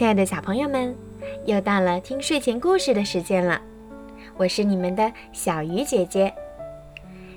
[0.00, 0.96] 亲爱的小朋友们，
[1.44, 3.60] 又到了听睡前故事的时间了。
[4.38, 6.32] 我是你们的小鱼姐姐。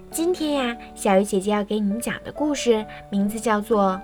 [0.10, 4.02] 今天呀，小鱼姐姐要给你们讲的故事名字叫做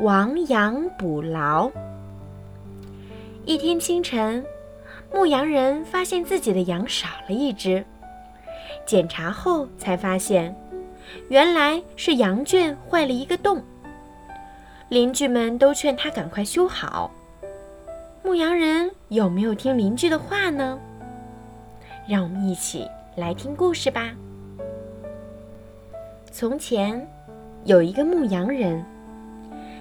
[0.02, 1.68] 《亡羊补牢》。
[3.44, 4.42] 一天清晨，
[5.12, 7.84] 牧羊人发现自己的羊少了一只，
[8.86, 10.56] 检查后才发现，
[11.28, 13.62] 原来是羊圈坏了一个洞。
[14.88, 17.10] 邻居们都劝他赶快修好。
[18.22, 20.78] 牧羊人有没有听邻居的话呢？
[22.06, 24.10] 让我们一起来听故事吧。
[26.30, 27.06] 从前
[27.64, 28.84] 有一个牧羊人，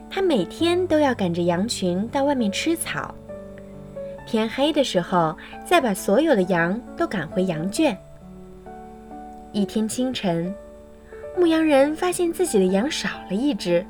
[0.10, 3.14] 他每天都要赶着羊群到外面吃草，
[4.26, 7.96] 天黑的时候再把所有的羊都赶回羊圈。
[9.52, 10.54] 一天清晨，
[11.38, 13.86] 牧羊人发现自己的羊少了一只，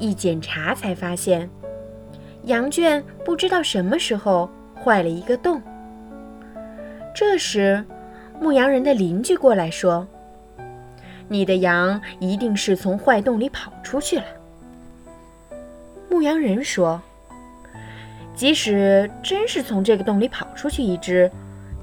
[0.00, 1.48] 一检查才发现。
[2.44, 4.50] 羊圈不知道什么时候
[4.82, 5.60] 坏了一个洞。
[7.14, 7.84] 这时，
[8.40, 10.06] 牧羊人的邻居过来说
[11.28, 14.24] ：“你的羊一定是从坏洞里跑出去了。”
[16.08, 17.00] 牧羊人说
[18.34, 21.30] ：“即使真是从这个洞里跑出去一只，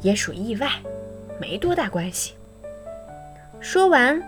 [0.01, 0.69] 也属意外，
[1.39, 2.33] 没多大关系。”
[3.59, 4.21] 说完，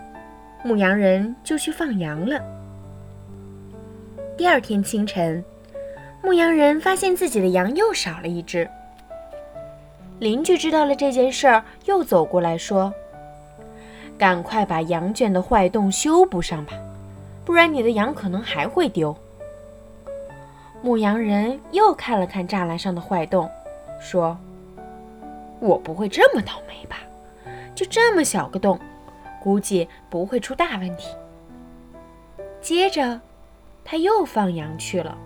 [0.64, 2.40] 牧羊人就去放羊了。
[4.38, 5.44] 第二天清晨。
[6.22, 8.70] 牧羊人发现自己的羊又少了一只。
[10.20, 12.94] 邻居知道了这件事儿，又走过来说
[14.20, 16.74] ：“赶快把羊圈的坏洞修补上吧，
[17.46, 19.16] 不然你的羊可能还会丢。”
[20.84, 23.50] 牧羊人又看了看栅栏上的坏洞，
[24.00, 24.38] 说
[25.60, 26.98] ：“我不会这么倒霉吧？
[27.74, 28.78] 就这么小个洞，
[29.42, 31.16] 估计不会出大问题。”
[32.62, 33.22] 接着，
[33.86, 35.18] 他又放羊去了。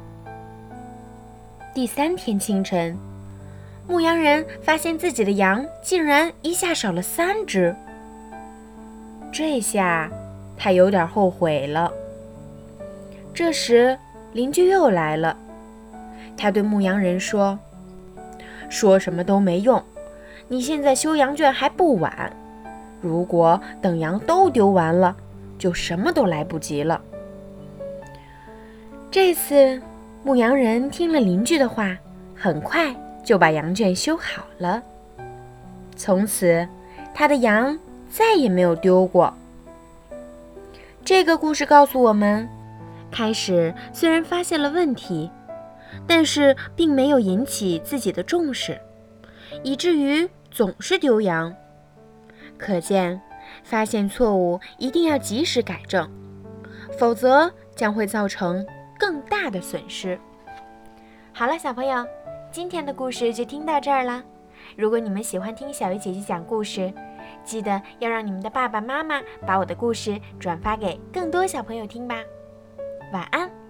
[1.74, 2.96] 第三天清晨，
[3.88, 7.76] 牧羊人发现自己的羊竟然一下少了三只。
[9.32, 10.08] 这下
[10.56, 11.92] 他有点后悔了。
[13.34, 13.98] 这时，
[14.34, 15.36] 邻居又来了，
[16.38, 17.58] 他对牧羊人说
[18.70, 19.82] ：“说什么都没用，
[20.48, 22.32] 你现在修羊圈还不晚。
[23.02, 25.16] 如果等羊都丢完了，
[25.58, 27.02] 就什么都来不及了。”
[29.10, 29.82] 这次。
[30.24, 31.98] 牧羊人听了邻居的话，
[32.34, 32.96] 很快
[33.26, 34.82] 就把羊圈修好了。
[35.98, 36.66] 从此，
[37.14, 37.78] 他的羊
[38.10, 39.34] 再也没有丢过。
[41.04, 42.48] 这个故事告诉我们：
[43.12, 45.30] 开始虽然发现了问题，
[46.08, 48.80] 但是并没有引起自己的重视，
[49.62, 51.54] 以至于总是丢羊。
[52.58, 53.22] 可见，
[53.66, 56.10] 发现错误一定要及时改正，
[56.98, 58.66] 否则将会造成。
[59.44, 60.18] 大的损失。
[61.34, 62.08] 好了，小朋友，
[62.50, 64.24] 今天的故事就听到这儿了。
[64.78, 66.94] 如果你们喜欢听小鱼姐姐讲故事，
[67.44, 72.22] 记得要让你们的爸爸妈妈把我的故事转发给更多小朋友听吧。
[73.12, 73.63] 晚安。